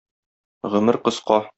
Гомер 0.71 0.97
кыска. 1.05 1.39